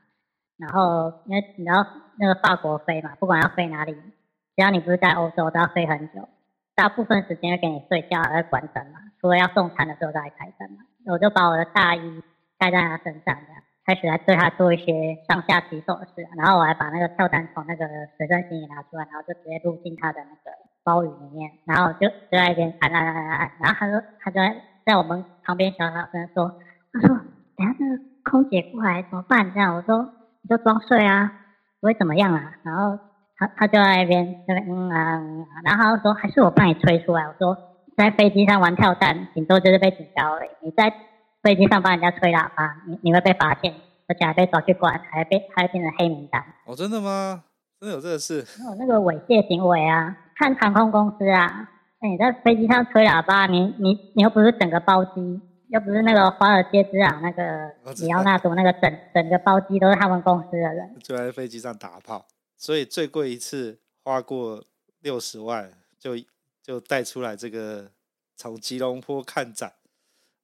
[0.57, 1.85] 然后，因为你要
[2.17, 6.29] 那个法国飞嘛，不管要飞哪里，只要你不是在欧洲，都要飞很久。
[6.75, 8.99] 大部分时间会给你睡觉，还会关灯嘛。
[9.19, 10.85] 除了要送餐的时候才开灯嘛。
[11.05, 12.23] 我就把我的大衣
[12.57, 16.25] 盖在他身上，这样开始来对他做一些上下其手的事。
[16.37, 17.85] 然后我还把那个跳单从那个
[18.17, 21.51] 随身行李拿出来，然后就直接录进他的那个包里面。
[21.65, 23.51] 然后就就在一边按按按按按。
[23.59, 26.53] 然后他说，他就在在我们旁边小小声说
[26.93, 27.15] ：“他说，
[27.55, 30.13] 等下那个空姐过来怎么办？”这样我说。
[30.45, 31.31] 你就装睡啊，
[31.79, 32.51] 不会怎么样啊。
[32.63, 32.99] 然后
[33.37, 37.23] 他他就在那边那边嗯啊嗯啊，然后他就说还是我帮你吹出来。
[37.23, 37.57] 我说
[37.95, 40.49] 在飞机上玩跳蛋，顶多就是被警告而已。
[40.61, 40.93] 你在
[41.41, 43.73] 飞机上帮人家吹喇叭，你你会被发现。
[44.05, 46.43] 而且还被抓去关，还被还变成黑名单。
[46.65, 47.45] 哦，真的吗？
[47.79, 48.43] 真的有这个事？
[48.65, 50.17] 有那个猥亵行为啊！
[50.35, 51.69] 看航空公司啊，
[52.01, 62.25] 那你在飞机上吹喇叭，你你你又不是整个包机，又不是那个华尔街之狼那个李奥纳多那个整整个包机都是他们公司的人，就在飞机上打炮，
[62.57, 64.63] 所以最贵一次花过
[65.01, 66.13] 六十万，就
[66.61, 67.91] 就带出来这个
[68.35, 69.71] 从吉隆坡看展，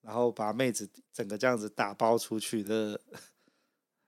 [0.02, 3.00] 然后把妹子整个这样子打包出去的。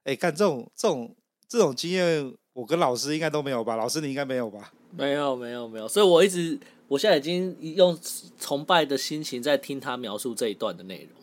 [0.03, 1.15] 哎，干这种这种
[1.47, 2.33] 这种经验。
[2.53, 3.77] 我跟老师应该都没有吧？
[3.77, 4.73] 老师你应该没有吧？
[4.91, 5.87] 没有，没有，没有。
[5.87, 7.97] 所以我一直，我现在已经用
[8.37, 11.21] 崇拜的心情在听他描述这一段的内容。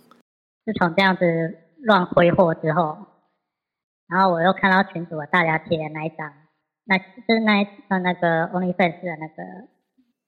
[0.64, 2.98] 自从这样子乱挥霍之后，
[4.08, 6.32] 然后我又看到群组的大家贴的那一张，
[6.84, 9.68] 那就是那一呃那个 OnlyFans 的那个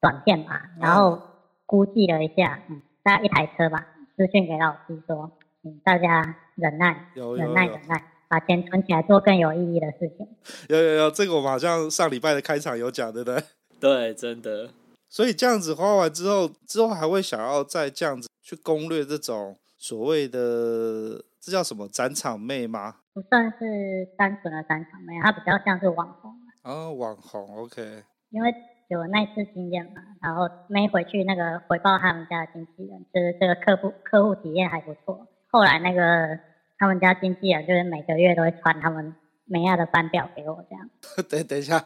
[0.00, 1.20] 短片嘛，然后
[1.66, 5.32] 估计了一下，嗯，大概一台车吧，私讯给老师说，
[5.64, 8.04] 嗯，大家忍耐，忍耐，忍耐。
[8.30, 10.24] 把钱存起来做更有意义的事情。
[10.68, 13.42] 有有有，这个我们好像上礼拜的开场有讲，对不对？
[13.80, 14.70] 对，真的。
[15.08, 22.98] 所以这样子花完之后，之后还会想要再这样子去攻略这种所谓的，这叫什么展场妹吗？
[23.12, 26.30] 不算是单纯的展场妹，她比较像是网红。
[26.62, 27.82] 哦，网红，OK。
[28.30, 28.54] 因为
[28.86, 35.26] 有那次经验嘛，然后没回去那个回报他们家的经纪人，就是这个客户客户体验还不错。
[35.50, 36.38] 后来那个。
[36.80, 39.14] 他们家经纪人就是每个月都会传他们
[39.44, 40.88] 美亚的班表给我，这样。
[41.28, 41.84] 等等一下，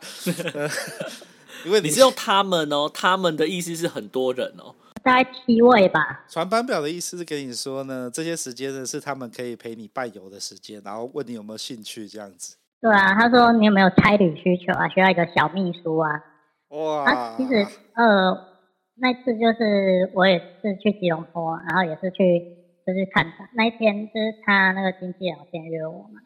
[1.66, 6.24] 因为 你是用他们哦，他们的意思是很多人哦，大概七位吧。
[6.28, 12.56] 传班表的意思是跟你说呢，这些时间呢是他们可以陪你伴游的时间，然后问你有没有兴趣这样子。
[12.80, 14.88] 对啊，他说你有没有差旅需求啊？
[14.90, 16.10] 需要一个小秘书啊。
[16.68, 17.02] 哇。
[17.12, 18.46] 啊，其实呃，
[18.94, 22.53] 那次就是我也是去吉隆坡，然后也是去。
[22.86, 26.20] 就是看他那一天，就是他那个经纪人先约我嘛，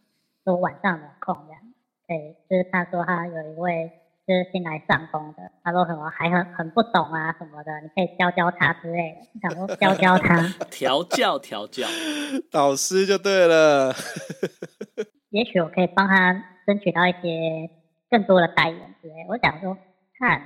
[0.45, 1.63] 说晚上有空这样。
[2.09, 3.93] 对，就是他说他有一位
[4.27, 11.87] 就是新来上工的，他说什么还很很不懂啊什么的，你可以教教他之类的，想说教教他，调教调教，
[12.51, 13.95] 导师就对了。
[15.31, 16.33] 也许我可以帮他
[16.67, 17.71] 争取到一些
[18.11, 19.15] 更多的代言之类。
[19.29, 19.77] 我想说，
[20.19, 20.43] 看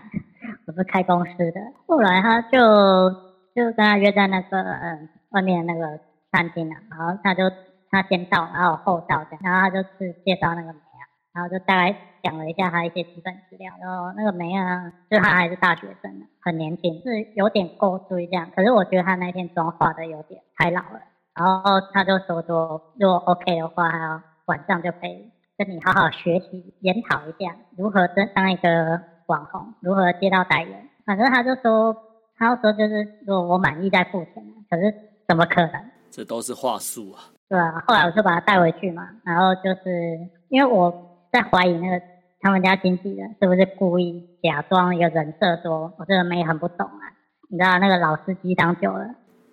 [0.67, 3.09] 我是开公司的，后来他就
[3.55, 5.09] 就跟他约在那个嗯。
[5.33, 7.51] 外面那个餐厅啊，然后他就
[7.91, 21.01] 他先到，然后后到这样，然后他就是介绍那个梅啊，然后就大概讲了一下他一些基本资料，然后那个梅啊，就他还是大学生，很年轻，是有点勾追这样，可是我觉得他那天妆化的有点太老了，
[21.35, 31.97] 然后他就说说如果 OK 的话，晚上就可以跟你好好学习研讨一下如何当当一个网红，如何接到代言，反正他就说
[32.39, 35.12] 他说就是如果我满意再付钱，可是。
[35.29, 35.91] 怎么可能？
[36.11, 37.33] 这都是话术啊！
[37.49, 40.93] 对啊，后来我就把他带回去嘛，然后就是因为我
[41.33, 42.05] 在怀疑那个
[42.41, 47.05] 他们家经纪人是不是故意假装一个人设，说我这个妹很不懂啊。
[47.51, 49.07] 你知道那个老司机当久了，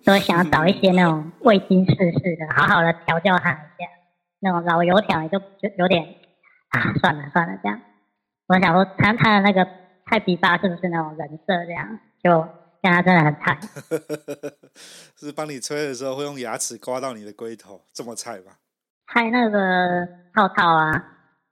[0.04, 3.88] 都会想要找一些那种未经世事的，好好的调教他一下。
[4.40, 6.02] 那种老油条也就就有点
[6.70, 7.80] 啊，算了算了这样。
[8.48, 9.66] 我想说他他的那个
[10.10, 12.46] 菜逼吧是不是那种人设这样就。
[12.82, 13.60] 现在真的很菜，
[15.16, 18.52] 是帮你吹的时候会用牙齿刮到你的龟头，这么菜吗？
[19.12, 20.90] 拆那个套套啊，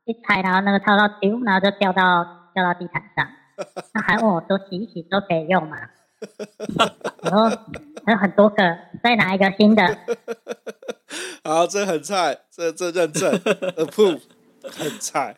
[0.05, 3.29] 一拆然后那个套套丢，然后就掉到掉到地毯上。
[3.93, 5.77] 他还问我说洗一洗都可以用吗？
[7.19, 7.51] 我说
[8.07, 9.99] 还有很多个，再拿一个新的。
[11.45, 13.33] 好，这很菜，这这认证
[13.77, 14.23] approve
[14.63, 15.37] 很菜。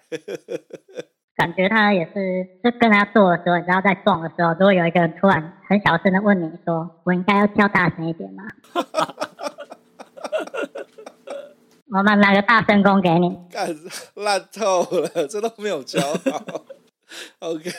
[1.40, 8.42] 感觉他也是，就跟他做的时候，你知道在撞的时候，如果有一个人突然很小声的问你说：“我应该要叫大声一点吗？”
[11.90, 13.38] 我们拿个大声公给你。
[13.50, 13.66] 干
[14.16, 15.98] 烂透了，这都没有教
[16.30, 16.66] 好。
[17.38, 17.70] OK。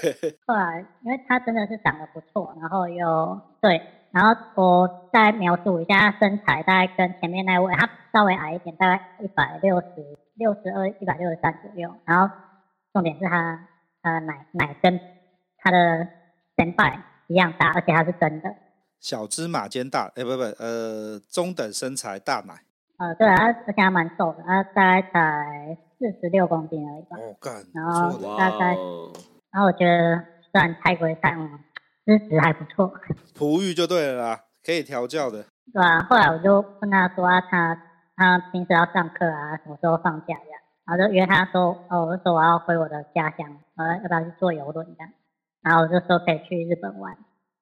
[0.47, 9.85] 后来，因为他真的是长得不错，然后又对，然后我再描述一下他身材，大概跟前面那位他稍微矮一点，大概一百六十
[10.33, 12.33] 六十二、一百六十三左右，然后。
[12.93, 13.67] 重点是他，
[14.01, 14.99] 呃，奶奶跟
[15.57, 16.07] 他的
[16.57, 16.83] 前辈
[17.27, 18.53] 一样大，而且他是真的。
[18.99, 22.53] 小芝麻兼大，哎、欸，不不，呃，中等身材大奶。
[22.97, 27.17] 呃，对啊，而且还蛮瘦的，他大概才四十六公斤而已吧。
[27.17, 27.63] 哦，干。
[27.73, 28.75] 然后大概，
[29.51, 31.35] 然后我觉得虽然太贵，但
[32.05, 32.93] 资质还不错。
[33.33, 35.45] 璞玉就对了啦，可以调教的。
[35.73, 37.81] 对啊，后来我就问他说啊，他
[38.15, 40.60] 他平时要上课啊，什么时候放假呀？
[40.91, 45.09] 然后就约他说，哦，我就说我要回我的家乡，呃，要不要去坐游轮这样？
[45.63, 47.15] 然后我就说可以去日本玩。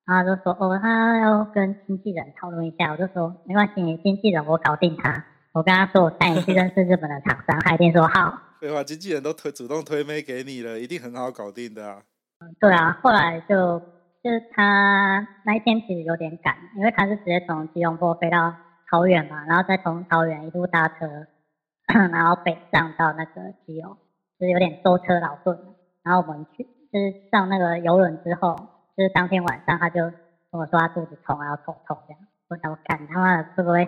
[0.07, 2.91] 然后就说，哦，他要跟经纪人讨论一下。
[2.91, 5.11] 我就说没关系，经纪人我搞定他，
[5.53, 8.33] 我我跟他说我带你去认识日本的厂商，他一定说好。
[8.61, 12.01] 废话，经纪人都推主动推妹给你了，一定很好搞定的啊。
[12.39, 13.79] 嗯对啊，后来就
[14.23, 18.55] 就是他那一天其实有点赶，因为他是直接从吉隆坡飞到
[18.89, 21.27] 桃园嘛，然后再从桃园一路搭车，
[22.13, 23.97] 然后北上到那个基隆，
[24.39, 25.57] 就是有点舟车劳顿。
[26.03, 28.55] 然后我们去就是上那个游轮之后，
[28.95, 30.03] 就是当天晚上他就
[30.51, 32.21] 跟我说他肚子痛，然后痛痛这样。
[32.49, 33.87] 我想我干他妈的会不会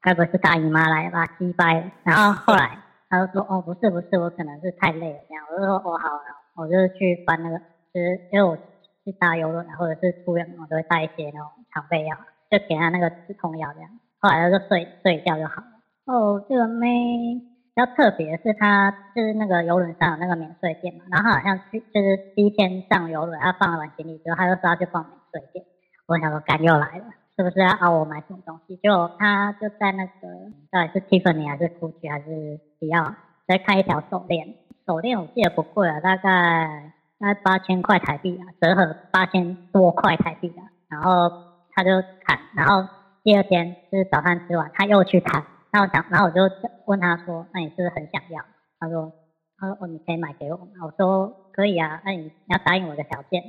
[0.00, 1.26] 该不会是大姨妈来吧？
[1.38, 1.90] 鸡掰。
[2.04, 5.44] 然后后来他就说哦不是不是，我可能是太累了这样。
[5.50, 6.08] 我就说哦好，
[6.62, 7.58] 我就去搬那个，
[7.92, 12.16] 就是因为我去搭游轮或者是出院，我都会带一些那种常备药，
[12.50, 13.90] 就给他那个止痛药这样。
[14.18, 15.75] 后来他就睡睡一觉就好了。
[16.06, 16.88] 哦，这个妹
[17.74, 25.64] 比较特别是，他就是那个游轮上有那个免税店嘛，然后好像去就是第一天上游轮，他放完行李之后，他就说他去逛免税店。
[26.06, 28.76] 我想说，干又来了，是不是要熬我买什么东西？
[28.76, 30.12] 就他就在那个
[30.70, 33.12] 到底是 Tiffany 还是 Gucci 还是迪奥，
[33.48, 34.54] 在看一条手链，
[34.86, 40.70] 手链我记得不贵啊，大概大概八千块台币啊，折合八千多块台币啊。
[40.88, 41.28] 然后
[41.74, 41.90] 他就
[42.24, 42.88] 砍，然后。
[43.24, 45.42] 第二天就是早餐吃完，他又去砍，
[45.76, 46.40] 然后讲，然后我就
[46.86, 48.42] 问他说：“那你是不是很想要？”
[48.80, 49.12] 他说
[49.60, 53.42] ：“他说哦，你可以买给我吗？”我说：“可以啊，那你你要答应我的条件。”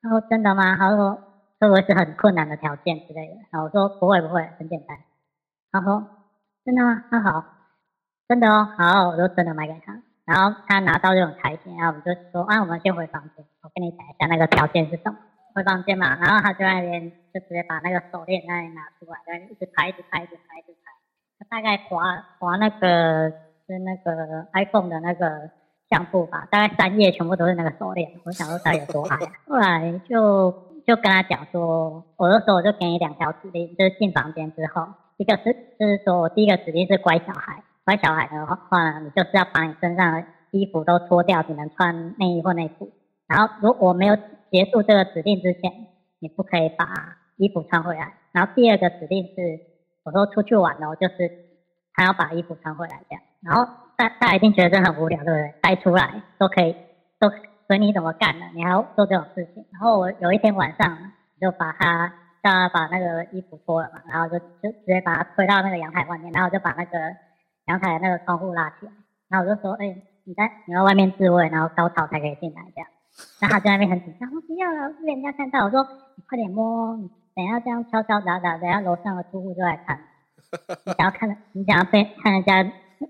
[0.00, 1.18] 他说：“真的吗？”他说
[1.58, 4.96] ：“会不会是很困难的条件之类的？”然后我说：“不会不会，很简单。”
[5.72, 6.06] 他说
[6.64, 7.04] ：“真的吗？
[7.10, 7.44] 那好，
[8.28, 15.18] 真的哦，好，我就真的买给他。”然后他拿到这种台阶，然后我们就说：“啊，我们先回房间，我跟你讲一下那个条件是什么。”
[15.54, 20.83] 回房间嘛，然后他就在那边就直接把那个手链那里拿出来，在一直拍，一直拍，一直拍，一直拍。
[21.50, 23.30] 他大概划划那个
[23.66, 25.50] 是那个 iPhone 的那个
[25.90, 28.10] 相簿吧，大概三页全部都是那个手链。
[28.24, 29.32] 我想说他有多爱啊。
[29.48, 30.50] 后来就
[30.86, 42.90] 就跟他讲说，我就说我就给你两条指令，就是进房间之后，一个是就是说我第一个指令是乖小孩，乖小孩的话呢，你就是要把你身上的衣服都脱掉，只能穿内衣或内裤。
[43.26, 44.16] 然后如果没有
[44.50, 45.72] 结束这个指令之前，
[46.18, 46.86] 你不可以把
[47.36, 48.14] 衣服穿回来。
[48.32, 49.60] 然后第二个指令是，
[50.04, 51.30] 我说出去玩了，就是
[51.94, 53.22] 他要把衣服穿回来这样。
[53.42, 55.54] 然后大大家一定觉得这很无聊，对不对？
[55.62, 56.76] 带出来都可以，
[57.18, 57.30] 都
[57.66, 59.64] 随你怎么干了，你还要做这种事情。
[59.72, 60.98] 然后我有一天晚上
[61.40, 62.08] 就把他
[62.42, 66.98] 叫他把那个衣服脱了嘛，然后就就直接把他推到那个阳台外面，然后就把那个
[67.66, 68.92] 阳台的那个窗户拉起来。
[69.28, 69.86] 然后我就说，哎，
[70.24, 72.88] 你在你在外面自慰，然后高潮才可以进来这样。
[73.40, 75.64] 然后他在那边很紧张，我不要了，被人家看到。
[75.64, 75.82] 我说
[76.16, 76.96] 你快点摸，
[77.34, 79.98] 等下这样敲敲打打，等下楼上的住户就来看。
[80.86, 82.62] 你想要看，你想要被看人家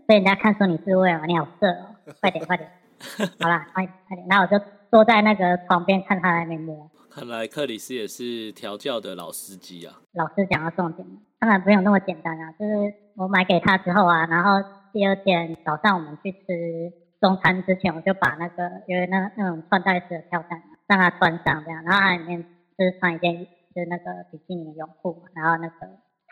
[0.07, 1.27] 被人家看说你自慰吗？
[1.27, 1.95] 你好色哦！
[2.21, 2.71] 快点快点，
[3.39, 4.27] 好啦，快快点。
[4.29, 6.91] 然后我就坐在那个床边看他在那边摸。
[7.11, 10.01] 看来克里斯也是调教的老司机啊。
[10.15, 11.07] 老师讲到重点，
[11.39, 12.53] 当然不用那么简单啊。
[12.53, 14.53] 就是我买给他之后啊，然后
[14.93, 17.05] 第二天早上我们去吃。
[17.21, 22.43] 中餐之前我就把那个因为那那种穿戴式的跳蛋让他穿上这样，然后它里面
[22.77, 25.75] 就是穿一件就是那个比基尼泳裤，然后那个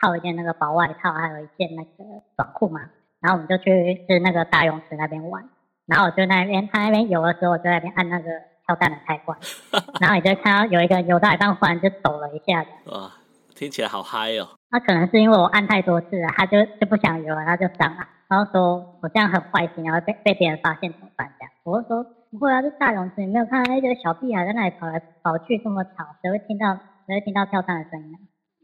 [0.01, 2.79] 套一件那个薄外套，还有一件那个短裤嘛，
[3.19, 5.43] 然后我们就去就是那个大泳池那边玩，
[5.85, 8.29] 然后我就那边他那边游的时候，我就在那边按那个
[8.65, 9.37] 跳蛋的开关，
[9.99, 13.11] 然后你就看到有一个游到一半忽然就抖了一下，哇，
[13.55, 14.47] 听起来好嗨哦！
[14.71, 18.07] 那可能是因为我按太多次了，他就就不想游了，他就上了。
[18.29, 21.31] 然后说我这样很坏心，然后被被别人发现怎么办？
[21.37, 26.75] 这样，我就说不会啊，这大泳池你没有看到那个小屁孩在那里跑来跑去这么吵，谁会听到
[27.07, 28.17] 谁会听到跳蛋的声音？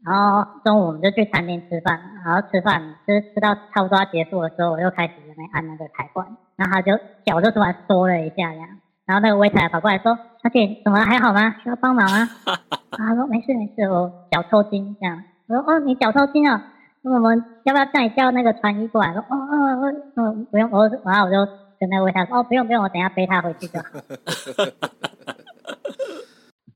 [0.05, 6.25] 然后中午我们就去餐厅吃饭，然后吃饭吃吃到差不多要结束的时候，我又开始在那按那个开关，
[6.55, 8.69] 然后他就脚就突然缩了一下这样，
[9.05, 11.05] 然后那个 waiter 跑过来说：“小姐怎么了？
[11.05, 11.55] 还好吗？
[11.61, 12.29] 需要帮忙吗？”
[12.91, 16.63] 他说：“没事没事，我脚抽筋这样。”我说：“哦，你脚抽筋啊？”
[17.01, 19.11] 那我们要不要叫你叫那个船医过来？
[19.13, 21.45] 说哦哦哦，嗯，不用，我然后我就
[21.79, 23.85] 跟那个 waiter 说哦，不用不用，我等下背他回去就好。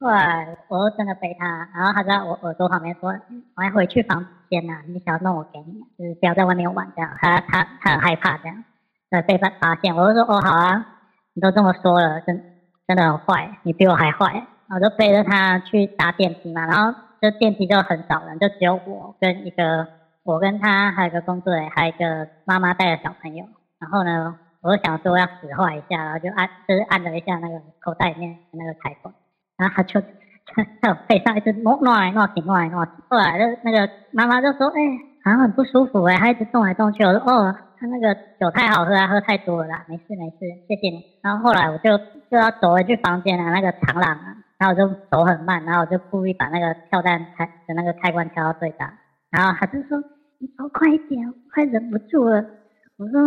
[0.03, 3.09] 后来我就真的背他，然后他在我耳朵旁边说，
[3.55, 7.09] 我要回去房间呐，你想要弄我给你，就是不要在外面玩这样。
[7.19, 8.63] 他他他很害怕这样，
[9.11, 10.85] 呃被发发现，我就说哦好啊，
[11.33, 12.43] 你都这么说了，真
[12.87, 14.45] 真的很坏，你比我还坏。
[14.69, 19.87] 我就背着他去搭电梯嘛，然后这电梯就很少人，就只有我跟一个。
[20.25, 23.45] 我跟他还有个工作人员，还有一个妈妈带着小朋友。
[23.77, 29.13] 然后呢，我就想说要使坏一下，然后就按，就是按了一下那个口袋里面那个开关，
[29.63, 32.91] 然后他就在我背上一直摸挪来挪去，挪来挪去。
[33.07, 34.81] 后来就那个妈妈就说：“哎、
[35.23, 41.97] 好像很不舒服哎、欸，他一直动来动去。”我说：“哦，他那个酒太好喝啊，喝太多了啦，没事没事，谢谢你。”然后后来我就
[42.29, 48.93] 就要走回去房间了，那个长廊啊，然后我就走很慢，然后我就故意把那个跳蛋开的那个开关调到最大，
[49.31, 50.03] 然后他就说。
[50.39, 52.43] 你走快一点，快忍不住了。
[52.97, 53.21] 我说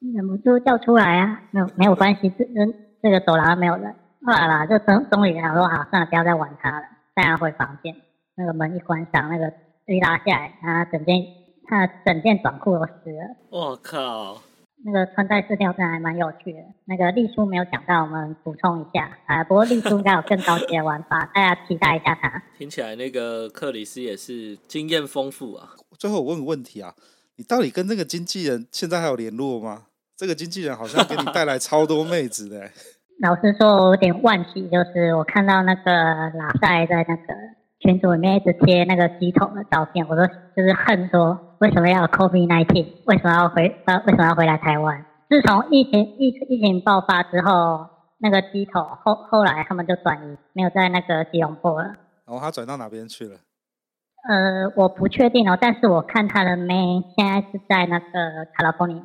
[0.00, 2.72] 你忍不住叫出来啊，没有没有关系，这人
[3.02, 3.94] 这个走廊没有人。
[4.26, 7.94] 后来啦，就终终于想说好，算了，不要再玩它了，带他回房间。
[8.36, 9.52] 那个门一关上，那个
[9.86, 11.22] 一拉下来，他整件
[11.68, 13.36] 他整件短裤都湿了。
[13.50, 14.42] 我靠！
[14.86, 16.58] 那个穿戴式跳真的还蛮有趣的。
[16.86, 19.44] 那个丽叔没有讲到，我们补充一下啊。
[19.44, 22.42] 不过丽叔应该有更高级的玩法，大家期待一下他。
[22.56, 25.70] 听起来那个克里斯也是经验丰富啊。
[25.98, 26.94] 最后我问个问题啊，
[27.36, 29.84] 你到底跟那个经纪人现在还有联络吗？
[30.16, 32.70] 这个经纪人好像给你带来超多妹子的。
[33.20, 37.34] 老实说，我有点惋惜，就是我看到那个拉塞在那个
[37.78, 41.38] 群组里面一直贴那个机头的照片，我都就是恨说。
[41.60, 42.86] 为什么要 COVID-19？
[43.06, 43.80] 为什么要回？
[43.86, 45.06] 呃，为什么要回来台湾？
[45.30, 47.86] 自从疫情疫疫情爆发之后，
[48.18, 51.94] 那个机头后后来他们就转移，没有在那个吉隆坡了。
[52.26, 53.36] 然后他转到哪边去了？
[54.28, 59.02] 呃，我不确定哦，但是我看他的妹现在是在那个 California。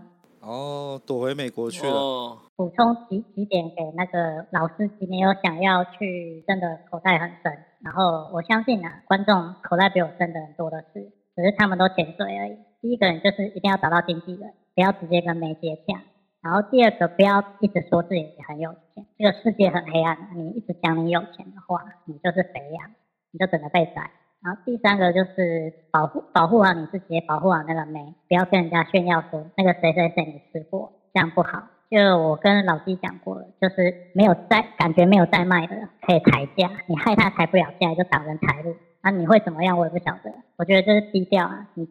[0.49, 1.93] 哦，躲回美国去了。
[1.93, 7.55] 哦、补充几几点给那个老司机，没有想要去，真的口袋很深。
[7.83, 11.11] 然后我相信啊，观众口袋比我深的人多的是。
[11.35, 12.57] 只是他们都潜水而已。
[12.81, 16.01] 第一个人就是一定要找到经纪人，不要直接跟媒接洽。
[16.41, 19.05] 然后第二个，不要一直说自己很有钱。
[19.17, 22.91] 这个世界很黑暗，你一直讲你有钱的话，你就是肥羊，
[23.31, 24.09] 你就等着被宰。
[24.41, 31.67] 然后第三个就是保护保护好你自己，保护好那个妹，不要跟人家炫耀说那个谁谁谁你吃过，这样不好。
[31.91, 38.75] 就我跟老鸡讲过了，就是没有在感觉没有在卖的可以抬价，你害他抬不了价就挡人财路。
[39.01, 39.77] 那、你会怎么样？
[39.77, 40.31] 我也不晓得。
[40.55, 41.85] 我觉得这是低调啊，你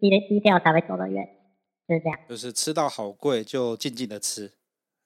[0.00, 1.26] 低低调才会走得远，
[1.86, 2.18] 就是这样。
[2.28, 4.50] 就是吃到好贵就静静的吃，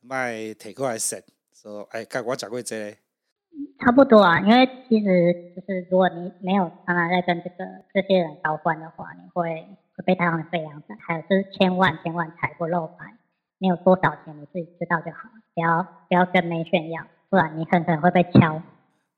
[0.01, 1.21] 卖铁过来省。
[1.55, 2.97] 说哎，看我讲过这个。
[3.81, 10.87] 差不多啊，因为其实就是如果你没有常常在跟这个这些人交换的话，你会会被他们费养的。
[11.01, 13.17] 还有就是千万千万财不露白，
[13.59, 18.61] 你有多少钱你自己知道就好，不要不要跟没炫耀，不然你很可能会被敲。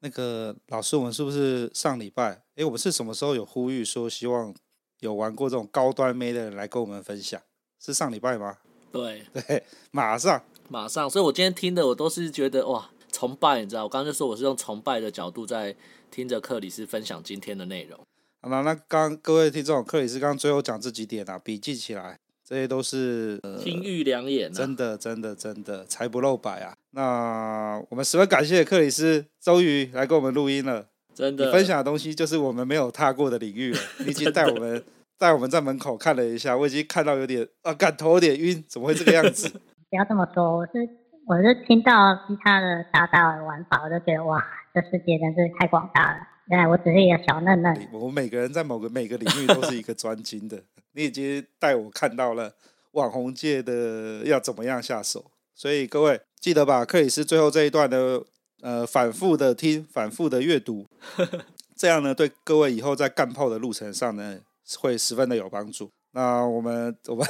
[0.00, 2.42] 那个老师，我们是不是上礼拜？
[2.56, 4.54] 哎，我们是什么时候有呼吁说希望
[5.00, 7.40] 有玩过这种高端妹的人来跟我们分享？
[7.78, 8.58] 是上礼拜吗？
[8.92, 11.08] 对对，马上马上。
[11.08, 12.90] 所以我今天听的，我都是觉得哇，
[13.20, 13.82] 崇拜，你知道？
[13.82, 15.76] 我刚刚就说我是用崇拜的角度在
[16.10, 18.00] 听着克里斯分享今天的内容。
[18.40, 22.18] 好了，那刚各位听众，克里斯刚刚最后讲这几点啊，笔记起来。
[22.42, 26.74] 这些都是、呃、金玉良言、啊，真的，真的，真的，财不露白啊！
[26.92, 33.78] 那我们十分感谢克里斯终于来跟我们录音了，真的，你分享的东西就是我们没有踏过的领域了。
[33.98, 34.82] 你已经带我们
[35.18, 39.46] 带我们在门口看了一下，我已经看到有点啊，感头有点晕，怎么会这个样子？
[39.90, 40.88] 不要这么说，我是
[41.30, 46.18] 我是听到其他的大大的玩法，我就觉得哇，这世界真是太广大了。
[46.48, 47.88] 原来我只是一个小嫩嫩。
[47.92, 50.60] 我们每个人在某个每个领域都是一个专精的。
[50.94, 52.52] 你已经带我看到了
[52.94, 58.20] 网红界的要怎么样下手，所以各位记得把克里斯最后这一段的
[58.62, 60.84] 呃反复的听，反复的阅读，
[61.78, 64.40] 这样呢对各位以后在干炮的路程上呢
[64.80, 65.92] 会十分的有帮助。
[66.12, 67.26] 那我们我们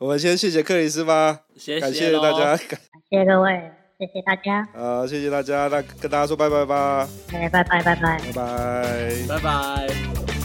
[0.00, 1.40] 我们先谢谢克里斯吧，
[1.80, 7.94] 感谢大家，感谢各位，谢谢大家，呃，谢谢大家，那跟大家说拜拜吧，拜拜拜拜。
[7.94, 9.12] 拜拜。
[9.28, 10.37] 拜拜。